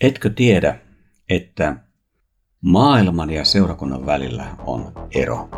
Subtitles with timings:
[0.00, 0.78] Etkö tiedä,
[1.28, 1.76] että
[2.60, 5.48] maailman ja seurakunnan välillä on ero?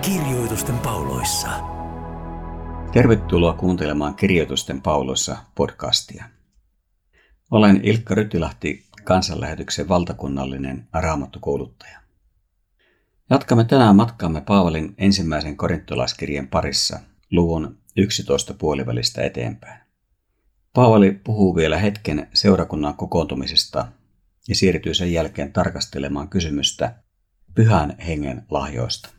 [0.00, 1.48] Kirjoitusten pauloissa.
[2.92, 6.24] Tervetuloa kuuntelemaan Kirjoitusten pauloissa podcastia.
[7.50, 12.01] Olen Ilkka Rytilahti, kansanlähetyksen valtakunnallinen raamattukouluttaja.
[13.32, 17.00] Jatkamme tänään matkaamme Paavalin ensimmäisen korintolaiskirjeen parissa
[17.30, 19.80] luvun 11 puolivälistä eteenpäin.
[20.72, 23.92] Paavali puhuu vielä hetken seurakunnan kokoontumisesta
[24.48, 26.94] ja siirtyy sen jälkeen tarkastelemaan kysymystä
[27.54, 29.10] pyhän hengen lahjoista.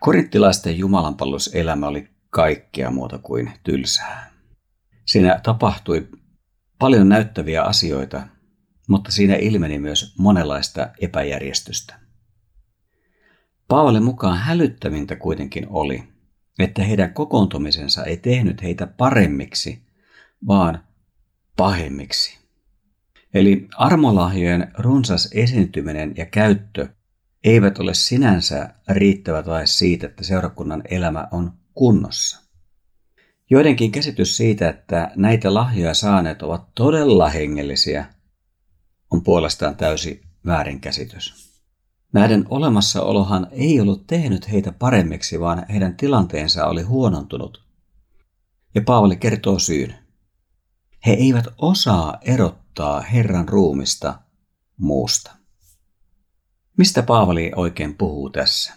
[0.00, 4.30] Korinttilaisten jumalanpalveluselämä oli kaikkea muuta kuin tylsää.
[5.06, 6.08] Siinä tapahtui
[6.78, 8.22] paljon näyttäviä asioita,
[8.90, 11.94] mutta siinä ilmeni myös monenlaista epäjärjestystä.
[13.68, 16.02] Paavalin mukaan hälyttävintä kuitenkin oli,
[16.58, 19.82] että heidän kokoontumisensa ei tehnyt heitä paremmiksi,
[20.46, 20.84] vaan
[21.56, 22.38] pahemmiksi.
[23.34, 26.88] Eli armolahjojen runsas esiintyminen ja käyttö
[27.44, 32.42] eivät ole sinänsä riittävä tae siitä, että seurakunnan elämä on kunnossa.
[33.50, 38.19] Joidenkin käsitys siitä, että näitä lahjoja saaneet ovat todella hengellisiä,
[39.10, 41.50] on puolestaan täysi väärinkäsitys.
[42.12, 47.64] Näiden olemassaolohan ei ollut tehnyt heitä paremmiksi, vaan heidän tilanteensa oli huonontunut.
[48.74, 49.94] Ja Paavali kertoo syyn.
[51.06, 54.18] He eivät osaa erottaa Herran ruumista
[54.76, 55.36] muusta.
[56.76, 58.74] Mistä Paavali oikein puhuu tässä?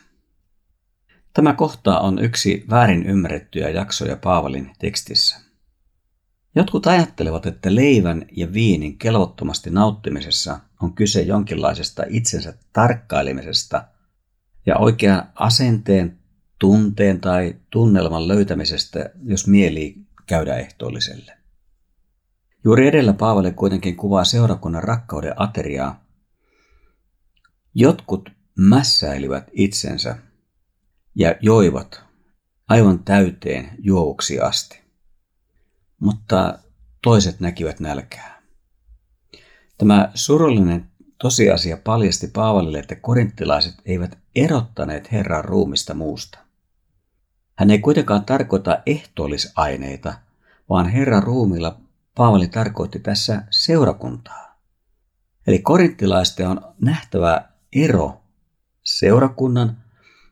[1.33, 5.52] Tämä kohta on yksi väärin ymmärrettyjä jaksoja Paavalin tekstissä.
[6.55, 13.87] Jotkut ajattelevat, että leivän ja viinin kelvottomasti nauttimisessa on kyse jonkinlaisesta itsensä tarkkailemisesta
[14.65, 16.19] ja oikean asenteen,
[16.59, 19.95] tunteen tai tunnelman löytämisestä, jos mieli
[20.25, 21.37] käydä ehtoolliselle.
[22.63, 26.05] Juuri edellä Paavali kuitenkin kuvaa seurakunnan rakkauden ateriaa.
[27.75, 30.17] Jotkut mässäilivät itsensä
[31.15, 32.03] ja joivat
[32.67, 34.82] aivan täyteen juovuksi asti
[36.03, 36.59] mutta
[37.01, 38.41] toiset näkivät nälkää.
[39.77, 46.39] Tämä surullinen tosiasia paljasti Paavalille, että korinttilaiset eivät erottaneet Herran ruumista muusta.
[47.55, 50.13] Hän ei kuitenkaan tarkoita ehtoollisaineita,
[50.69, 51.77] vaan Herran ruumilla
[52.15, 54.59] Paavali tarkoitti tässä seurakuntaa.
[55.47, 58.21] Eli korinttilaisten on nähtävä ero
[58.83, 59.77] seurakunnan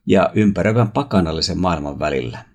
[0.05, 2.50] ja ympäröivän pakanallisen maailman välillä.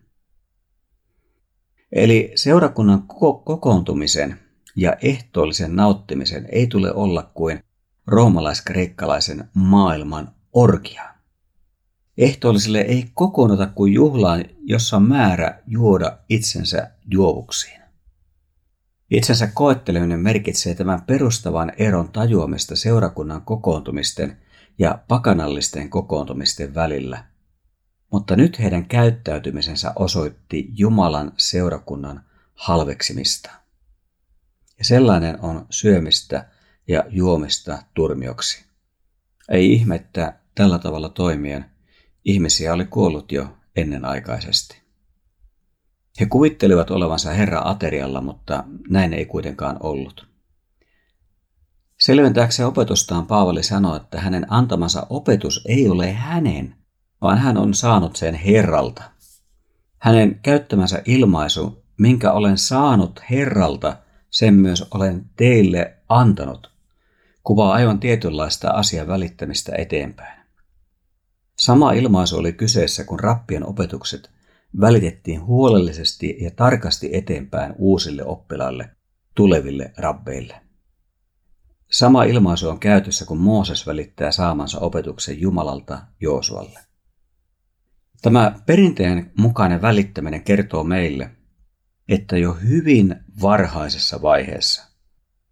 [1.97, 3.03] Eli seurakunnan
[3.45, 4.39] kokoontumisen
[4.77, 7.61] ja ehtoollisen nauttimisen ei tule olla kuin
[8.07, 11.03] roomalaiskreikkalaisen maailman orgia.
[12.19, 17.81] Ehtoolliselle ei kokoonnuta kuin juhlaan, jossa on määrä juoda itsensä juovuksiin.
[19.11, 24.37] Itsensä koetteleminen merkitsee tämän perustavan eron tajuamista seurakunnan kokoontumisten
[24.79, 27.25] ja pakanallisten kokoontumisten välillä–
[28.13, 32.23] mutta nyt heidän käyttäytymisensä osoitti Jumalan seurakunnan
[32.55, 33.51] halveksimista.
[34.79, 36.49] Ja sellainen on syömistä
[36.89, 38.65] ja juomista turmioksi.
[39.49, 41.65] Ei ihmettä tällä tavalla toimien
[42.27, 44.83] ihmisiä oli kuollut jo ennenaikaisesti.
[46.21, 50.27] He kuvittelivat olevansa Herra aterialla, mutta näin ei kuitenkaan ollut.
[52.01, 56.77] Selventääkseen opetustaan Paavali sanoi, että hänen antamansa opetus ei ole hänen,
[57.21, 59.03] vaan hän on saanut sen Herralta.
[59.99, 63.97] Hänen käyttämänsä ilmaisu, minkä olen saanut Herralta,
[64.31, 66.71] sen myös olen teille antanut,
[67.45, 70.41] kuvaa aivan tietynlaista asian välittämistä eteenpäin.
[71.57, 74.31] Sama ilmaisu oli kyseessä, kun rappien opetukset
[74.81, 78.91] välitettiin huolellisesti ja tarkasti eteenpäin uusille oppilaille,
[79.35, 80.61] tuleville rabbeille.
[81.91, 86.86] Sama ilmaisu on käytössä, kun Mooses välittää saamansa opetuksen Jumalalta Joosualle.
[88.27, 91.31] Tämä perinteen mukainen välittäminen kertoo meille,
[92.09, 94.87] että jo hyvin varhaisessa vaiheessa,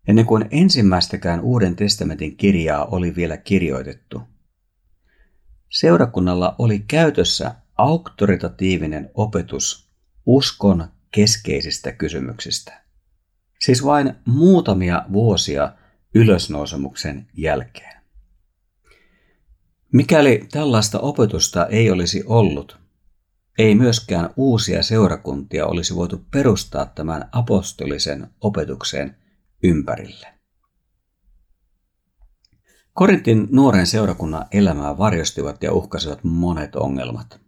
[0.08, 4.22] ennen kuin ensimmäistäkään Uuden testamentin kirjaa oli vielä kirjoitettu,
[5.70, 9.90] seurakunnalla oli käytössä auktoritatiivinen opetus
[10.26, 12.82] uskon keskeisistä kysymyksistä.
[13.60, 15.72] Siis vain muutamia vuosia
[16.14, 17.93] ylösnousemuksen jälkeen.
[19.94, 22.78] Mikäli tällaista opetusta ei olisi ollut,
[23.58, 29.16] ei myöskään uusia seurakuntia olisi voitu perustaa tämän apostolisen opetuksen
[29.62, 30.26] ympärille.
[32.92, 37.40] Korintin nuoren seurakunnan elämää varjostivat ja uhkasivat monet ongelmat.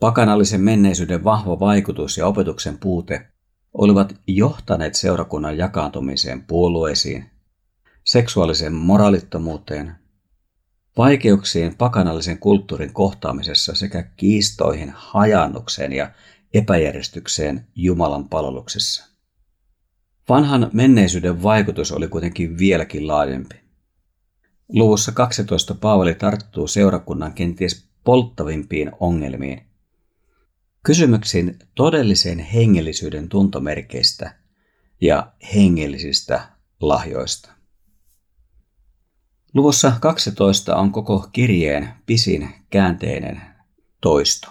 [0.00, 3.28] Pakanallisen menneisyyden vahva vaikutus ja opetuksen puute
[3.72, 7.30] olivat johtaneet seurakunnan jakaantumiseen puolueisiin,
[8.04, 10.07] seksuaaliseen moraalittomuuteen,
[10.98, 16.10] vaikeuksiin pakanallisen kulttuurin kohtaamisessa sekä kiistoihin, hajannukseen ja
[16.54, 19.08] epäjärjestykseen Jumalan palveluksessa.
[20.28, 23.54] Vanhan menneisyyden vaikutus oli kuitenkin vieläkin laajempi.
[24.68, 29.66] Luvussa 12 Paavali tarttuu seurakunnan kenties polttavimpiin ongelmiin.
[30.82, 34.34] Kysymyksiin todellisen hengellisyyden tuntomerkeistä
[35.00, 36.48] ja hengellisistä
[36.80, 37.57] lahjoista.
[39.54, 43.40] Luvussa 12 on koko kirjeen pisin käänteinen
[44.00, 44.48] toisto.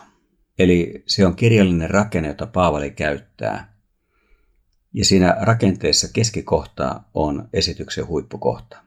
[0.59, 3.77] Eli se on kirjallinen rakenne, jota Paavali käyttää.
[4.93, 8.77] Ja siinä rakenteessa keskikohta on esityksen huippukohta.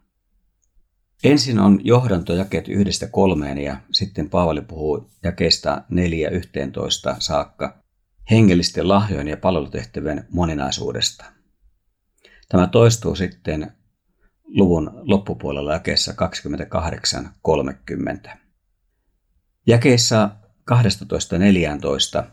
[1.25, 7.83] Ensin on johdantojakeet yhdestä kolmeen ja sitten Paavali puhuu jakeista neljä yhteentoista saakka
[8.31, 11.25] hengellisten lahjojen ja palvelutehtävien moninaisuudesta.
[12.49, 13.73] Tämä toistuu sitten
[14.51, 16.15] luvun loppupuolella jakeessa
[18.29, 18.31] 28.30.
[19.67, 20.31] Jakeissa
[20.71, 22.25] 12.14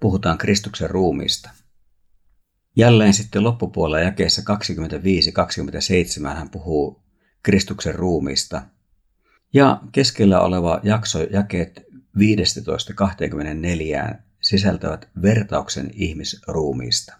[0.00, 1.50] puhutaan Kristuksen ruumiista.
[2.76, 4.42] Jälleen sitten loppupuolella jakeessa
[6.24, 7.02] 25-27 hän puhuu
[7.42, 8.62] Kristuksen ruumiista.
[9.54, 11.86] Ja keskellä oleva jakso jakeet
[12.18, 17.16] 15-24 sisältävät vertauksen ihmisruumiista.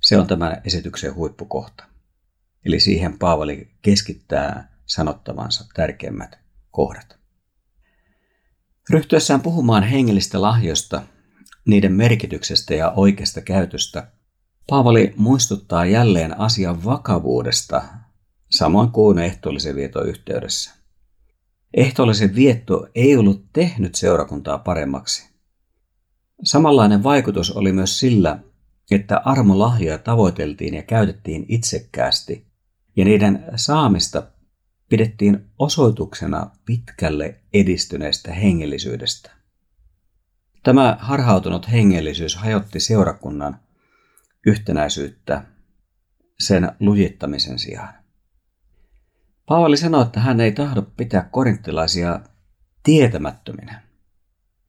[0.00, 1.95] Se on tämän esityksen huippukohta.
[2.66, 6.38] Eli siihen Paavali keskittää sanottavansa tärkeimmät
[6.70, 7.18] kohdat.
[8.90, 11.02] Ryhtyessään puhumaan hengellistä lahjoista,
[11.66, 14.12] niiden merkityksestä ja oikeasta käytöstä,
[14.68, 17.82] Paavali muistuttaa jälleen asian vakavuudesta,
[18.50, 20.74] samoin kuin ehtoollisen vieton yhteydessä.
[21.74, 25.28] Ehtoollisen vietto ei ollut tehnyt seurakuntaa paremmaksi.
[26.42, 28.38] Samanlainen vaikutus oli myös sillä,
[28.90, 32.45] että armolahjoja tavoiteltiin ja käytettiin itsekkäästi,
[32.96, 34.22] ja niiden saamista
[34.88, 39.30] pidettiin osoituksena pitkälle edistyneestä hengellisyydestä.
[40.62, 43.60] Tämä harhautunut hengellisyys hajotti seurakunnan
[44.46, 45.42] yhtenäisyyttä
[46.38, 47.94] sen lujittamisen sijaan.
[49.46, 52.20] Paavali sanoi, että hän ei tahdo pitää korinttilaisia
[52.82, 53.82] tietämättöminä.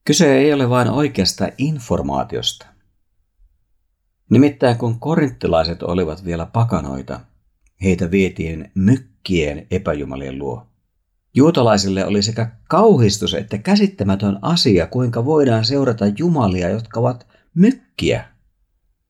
[0.05, 2.65] Kyse ei ole vain oikeasta informaatiosta.
[4.29, 7.19] Nimittäin kun korinttilaiset olivat vielä pakanoita,
[7.83, 10.67] heitä vietiin mykkien epäjumalien luo.
[11.33, 18.25] Juutalaisille oli sekä kauhistus että käsittämätön asia, kuinka voidaan seurata jumalia, jotka ovat mykkiä.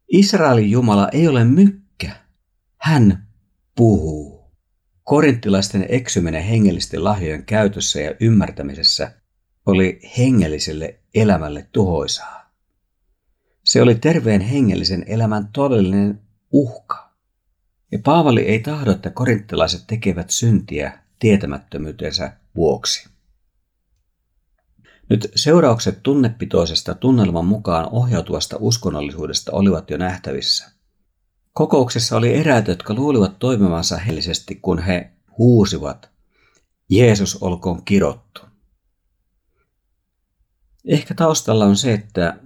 [0.08, 2.12] Israelin Jumala ei ole mykkä.
[2.78, 3.28] Hän
[3.76, 4.52] puhuu.
[5.04, 9.12] Korinttilaisten eksyminen hengellisten lahjojen käytössä ja ymmärtämisessä
[9.66, 12.52] oli hengelliselle elämälle tuhoisaa.
[13.64, 16.22] Se oli terveen hengellisen elämän todellinen
[16.52, 17.07] uhka.
[17.92, 23.10] Ja Paavali ei tahdo, että korinttilaiset tekevät syntiä tietämättömyytensä vuoksi.
[25.10, 30.72] Nyt seuraukset tunnepitoisesta tunnelman mukaan ohjautuvasta uskonnollisuudesta olivat jo nähtävissä.
[31.54, 36.10] Kokouksessa oli eräitä, jotka luulivat toimivansa hellisesti, kun he huusivat,
[36.90, 38.42] Jeesus olkoon kirottu.
[40.86, 42.40] Ehkä taustalla on se, että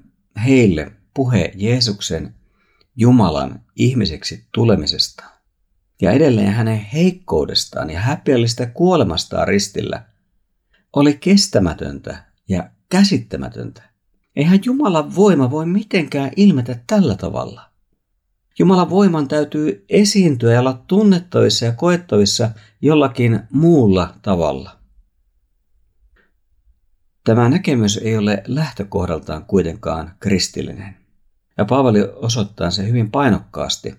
[0.46, 2.36] heille puhe Jeesuksen
[2.96, 5.24] Jumalan ihmiseksi tulemisesta
[6.02, 10.06] ja edelleen hänen heikkoudestaan ja häpeällistä kuolemastaan ristillä
[10.94, 13.82] oli kestämätöntä ja käsittämätöntä.
[14.36, 17.72] Eihän Jumalan voima voi mitenkään ilmetä tällä tavalla.
[18.60, 24.78] Jumalan voiman täytyy esiintyä ja olla tunnettavissa ja koettavissa jollakin muulla tavalla.
[27.24, 31.01] Tämä näkemys ei ole lähtökohdaltaan kuitenkaan kristillinen.
[31.62, 33.96] Ja Paavali osoittaa se hyvin painokkaasti.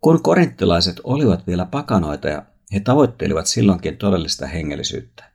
[0.00, 5.32] Kun korinttilaiset olivat vielä pakanoita ja he tavoittelivat silloinkin todellista hengellisyyttä.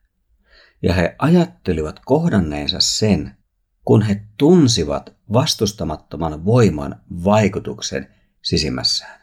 [0.81, 3.37] Ja he ajattelivat kohdanneensa sen,
[3.85, 8.07] kun he tunsivat vastustamattoman voiman vaikutuksen
[8.41, 9.21] sisimmässään.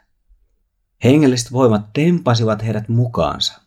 [1.04, 3.60] Hengelliset voimat tempasivat heidät mukaansa.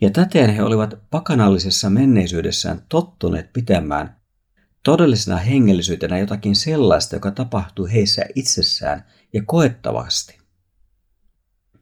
[0.00, 4.19] Ja täten he olivat pakanallisessa menneisyydessään tottuneet pitämään
[4.84, 10.38] todellisena hengellisyytenä jotakin sellaista, joka tapahtuu heissä itsessään ja koettavasti.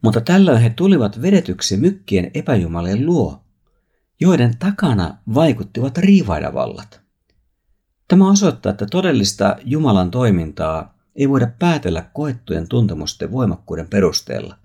[0.02, 3.44] Mutta tällöin he tulivat vedetyksi mykkien epäjumalien luo,
[4.20, 7.00] joiden takana vaikuttivat riivaidavallat.
[8.08, 14.56] Tämä osoittaa, että todellista Jumalan toimintaa ei voida päätellä koettujen tuntemusten voimakkuuden perusteella,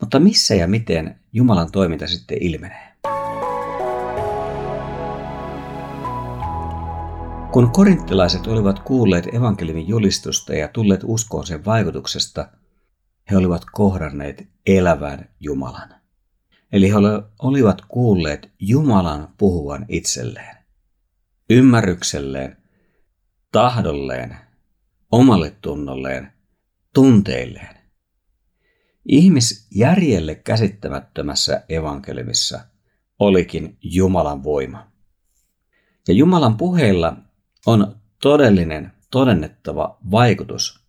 [0.00, 2.92] Mutta missä ja miten Jumalan toiminta sitten ilmenee?
[7.52, 12.48] Kun korinttilaiset olivat kuulleet evankeliumin julistusta ja tulleet uskoon sen vaikutuksesta,
[13.30, 15.94] he olivat kohdanneet elävän Jumalan.
[16.72, 16.94] Eli he
[17.42, 20.56] olivat kuulleet Jumalan puhuvan itselleen,
[21.50, 22.56] ymmärrykselleen,
[23.52, 24.36] tahdolleen,
[25.10, 26.32] omalle tunnolleen,
[26.94, 27.76] tunteilleen.
[29.08, 32.60] Ihmisjärjelle käsittämättömässä evankeliumissa
[33.18, 34.92] olikin Jumalan voima.
[36.08, 37.16] Ja Jumalan puheilla
[37.66, 40.80] on todellinen, todennettava vaikutus.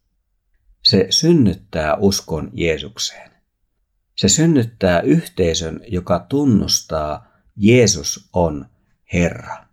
[0.83, 3.31] Se synnyttää uskon Jeesukseen.
[4.15, 8.65] Se synnyttää yhteisön, joka tunnustaa Jeesus on
[9.13, 9.65] Herra.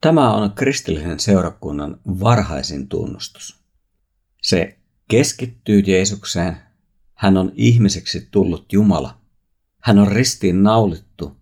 [0.00, 3.60] Tämä on kristillisen seurakunnan varhaisin tunnustus.
[4.42, 4.78] Se
[5.08, 6.56] keskittyy Jeesukseen.
[7.14, 9.18] Hän on ihmiseksi tullut Jumala.
[9.82, 11.36] Hän on ristiin naulittu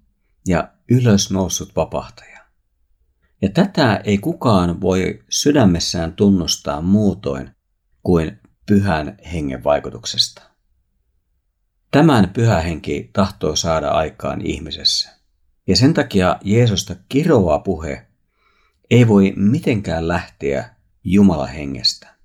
[0.47, 2.36] ja ylösnoussut vapahtaja.
[3.43, 7.51] Ja tätä ei kukaan voi sydämessään tunnustaa muutoin
[8.03, 10.43] kuin pyhän hengen vaikutuksesta.
[11.91, 15.17] Tämän pyhä henki tahtoo saada aikaan ihmisessä.
[15.67, 18.07] Ja sen takia Jeesusta kiroava puhe
[18.91, 20.71] ei voi mitenkään lähteä
[21.05, 22.17] Jumalan hengestä.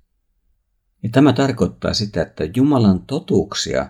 [1.04, 3.90] Ja tämä tarkoittaa sitä, että Jumalan totuuksia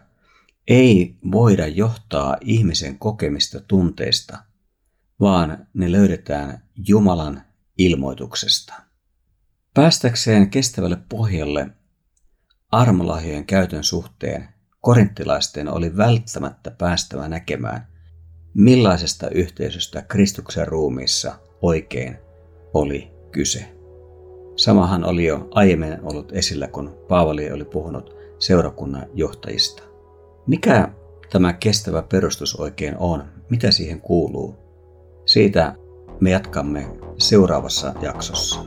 [0.68, 4.38] ei voida johtaa ihmisen kokemista tunteista,
[5.20, 7.42] vaan ne löydetään Jumalan
[7.78, 8.74] ilmoituksesta.
[9.74, 11.68] Päästäkseen kestävälle pohjalle
[12.72, 14.50] armolahjojen käytön suhteen
[14.82, 17.88] korinttilaisten oli välttämättä päästävä näkemään,
[18.54, 22.18] millaisesta yhteisöstä Kristuksen ruumiissa oikein
[22.74, 23.76] oli kyse.
[24.56, 29.84] Samahan oli jo aiemmin ollut esillä, kun Paavali oli puhunut seurakunnan johtajista.
[30.48, 30.90] Mikä
[31.32, 33.26] tämä kestävä perustus oikein on?
[33.50, 34.56] Mitä siihen kuuluu?
[35.26, 35.76] Siitä
[36.22, 36.88] me jatkamme
[37.18, 38.60] seuraavassa jaksossa.